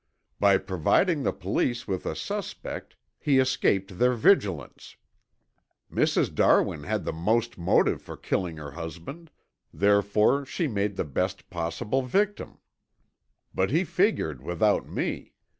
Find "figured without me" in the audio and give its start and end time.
13.83-15.33